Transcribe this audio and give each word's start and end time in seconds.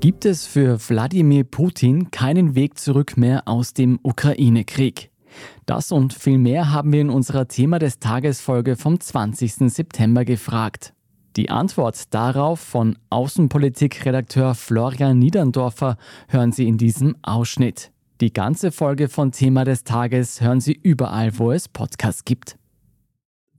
Gibt 0.00 0.24
es 0.24 0.46
für 0.46 0.78
Wladimir 0.88 1.44
Putin 1.44 2.10
keinen 2.10 2.54
Weg 2.54 2.78
zurück 2.78 3.16
mehr 3.16 3.46
aus 3.46 3.74
dem 3.74 3.98
Ukraine-Krieg? 4.02 5.10
Das 5.66 5.92
und 5.92 6.12
viel 6.12 6.38
mehr 6.38 6.72
haben 6.72 6.92
wir 6.92 7.00
in 7.00 7.10
unserer 7.10 7.48
Thema 7.48 7.78
des 7.78 7.98
Tagesfolge 8.00 8.76
vom 8.76 8.98
20. 8.98 9.72
September 9.72 10.24
gefragt. 10.24 10.94
Die 11.36 11.48
Antwort 11.48 12.12
darauf 12.12 12.60
von 12.60 12.98
Außenpolitikredakteur 13.10 14.54
Florian 14.54 15.18
Niederndorfer 15.18 15.96
hören 16.28 16.52
Sie 16.52 16.66
in 16.66 16.76
diesem 16.76 17.16
Ausschnitt. 17.22 17.92
Die 18.20 18.32
ganze 18.32 18.72
Folge 18.72 19.08
von 19.08 19.32
Thema 19.32 19.64
des 19.64 19.84
Tages 19.84 20.40
hören 20.40 20.60
Sie 20.60 20.78
überall, 20.82 21.38
wo 21.38 21.52
es 21.52 21.68
Podcasts 21.68 22.24
gibt. 22.24 22.56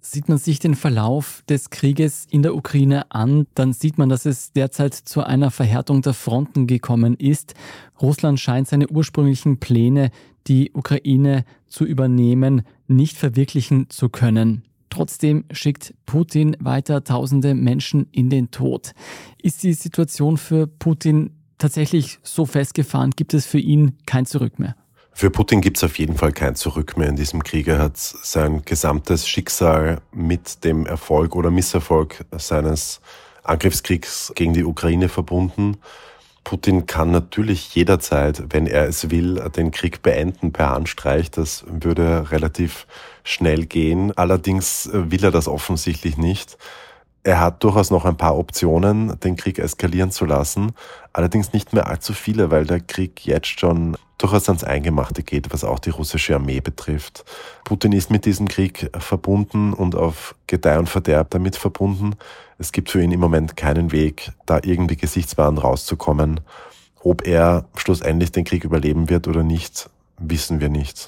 Sieht 0.04 0.30
man 0.30 0.40
sich 0.40 0.58
den 0.58 0.74
Verlauf 0.74 1.44
des 1.48 1.70
Krieges 1.70 2.26
in 2.28 2.42
der 2.42 2.56
Ukraine 2.56 3.12
an, 3.12 3.46
dann 3.54 3.72
sieht 3.72 4.00
man, 4.00 4.10
dass 4.10 4.26
es 4.26 4.52
derzeit 4.52 4.96
zu 4.96 5.24
einer 5.24 5.52
Verhärtung 5.52 6.02
der 6.02 6.16
Fronten 6.16 6.66
gekommen 6.66 7.16
ist. 7.16 7.54
Russland 8.02 8.40
scheint 8.40 8.68
seine 8.68 8.90
ursprünglichen 8.90 9.60
Pläne, 9.60 10.10
die 10.48 10.72
Ukraine 10.74 11.46
zu 11.68 11.86
übernehmen, 11.86 12.64
nicht 12.88 13.16
verwirklichen 13.16 13.92
zu 13.92 14.10
können. 14.10 14.64
Trotzdem 14.90 15.46
schickt 15.52 15.94
Putin 16.08 16.58
weiter 16.60 17.04
tausende 17.04 17.54
Menschen 17.54 18.08
in 18.12 18.32
den 18.32 18.50
Tod. 18.50 18.94
Ist 19.40 19.62
die 19.62 19.74
Situation 19.74 20.38
für 20.38 20.66
Putin 20.66 21.30
tatsächlich 21.60 22.18
so 22.24 22.48
festgefahren? 22.48 23.12
Gibt 23.16 23.36
es 23.36 23.46
für 23.46 23.60
ihn 23.60 23.98
kein 24.08 24.26
Zurück 24.26 24.58
mehr? 24.58 24.76
Für 25.14 25.30
Putin 25.30 25.62
gibt 25.62 25.78
es 25.78 25.84
auf 25.84 26.00
jeden 26.00 26.18
Fall 26.18 26.32
kein 26.32 26.56
Zurück 26.56 26.98
mehr 26.98 27.10
in 27.10 27.16
diesem 27.16 27.44
Krieg. 27.44 27.68
Er 27.68 27.80
hat 27.80 27.98
sein 27.98 28.64
gesamtes 28.66 29.28
Schicksal 29.28 30.02
mit 30.12 30.64
dem 30.64 30.86
Erfolg 30.86 31.36
oder 31.36 31.52
Misserfolg 31.52 32.26
seines 32.38 33.02
Angriffskriegs 33.44 34.32
gegen 34.36 34.54
die 34.54 34.64
Ukraine 34.64 35.10
verbunden. 35.10 35.78
Putin 36.44 36.88
kann 36.88 37.12
natürlich 37.12 37.76
jederzeit, 37.76 38.44
wenn 38.50 38.66
er 38.66 38.88
es 38.88 39.12
will, 39.12 39.36
den 39.56 39.72
Krieg 39.72 40.02
beenden 40.02 40.52
per 40.52 40.72
Handstreich. 40.72 41.30
Das 41.30 41.64
würde 41.68 42.32
relativ 42.32 42.88
schnell 43.24 43.66
gehen. 43.68 44.18
Allerdings 44.18 44.90
will 44.92 45.24
er 45.24 45.32
das 45.32 45.48
offensichtlich 45.48 46.18
nicht. 46.18 46.58
Er 47.24 47.40
hat 47.40 47.64
durchaus 47.64 47.92
noch 47.92 48.06
ein 48.06 48.18
paar 48.18 48.36
Optionen, 48.36 49.20
den 49.20 49.36
Krieg 49.36 49.60
eskalieren 49.60 50.10
zu 50.10 50.26
lassen, 50.26 50.72
allerdings 51.14 51.54
nicht 51.54 51.72
mehr 51.72 51.88
allzu 51.88 52.14
viele, 52.14 52.50
weil 52.50 52.66
der 52.66 52.80
Krieg 52.80 53.26
jetzt 53.26 53.60
schon 53.60 53.96
durchaus 54.18 54.50
ans 54.50 54.64
Eingemachte 54.64 55.22
geht, 55.22 55.54
was 55.54 55.64
auch 55.64 55.80
die 55.80 55.92
russische 55.92 56.36
Armee 56.36 56.62
betrifft. 56.62 57.24
Putin 57.64 57.92
ist 57.92 58.10
mit 58.10 58.26
diesem 58.26 58.48
Krieg 58.48 58.90
verbunden 58.98 59.74
und 59.74 59.96
auf 59.96 60.36
Gedeih 60.48 60.80
und 60.80 60.90
Verderb 60.90 61.30
damit 61.30 61.56
verbunden. 61.56 62.16
Es 62.58 62.72
gibt 62.72 62.90
für 62.90 63.02
ihn 63.02 63.12
im 63.12 63.20
Moment 63.20 63.56
keinen 63.56 63.92
Weg, 63.92 64.32
da 64.48 64.60
irgendwie 64.64 64.98
gesichtswahrend 64.98 65.64
rauszukommen. 65.64 66.40
Ob 67.04 67.28
er 67.28 67.66
schlussendlich 67.76 68.32
den 68.32 68.46
Krieg 68.46 68.64
überleben 68.64 69.10
wird 69.10 69.28
oder 69.28 69.44
nicht, 69.44 69.90
wissen 70.18 70.60
wir 70.60 70.70
nicht. 70.70 71.08